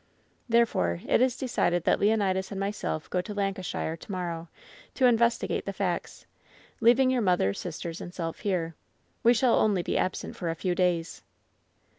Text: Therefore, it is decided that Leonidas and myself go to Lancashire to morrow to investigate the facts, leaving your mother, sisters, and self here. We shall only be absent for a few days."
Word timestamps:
Therefore, 0.49 0.99
it 1.05 1.21
is 1.21 1.37
decided 1.37 1.83
that 1.83 1.99
Leonidas 1.99 2.49
and 2.49 2.59
myself 2.59 3.07
go 3.11 3.21
to 3.21 3.35
Lancashire 3.35 3.95
to 3.95 4.11
morrow 4.11 4.49
to 4.95 5.05
investigate 5.05 5.65
the 5.67 5.73
facts, 5.73 6.25
leaving 6.79 7.11
your 7.11 7.21
mother, 7.21 7.53
sisters, 7.53 8.01
and 8.01 8.11
self 8.11 8.39
here. 8.39 8.73
We 9.21 9.35
shall 9.35 9.59
only 9.59 9.83
be 9.83 9.99
absent 9.99 10.35
for 10.37 10.49
a 10.49 10.55
few 10.55 10.73
days." 10.73 11.21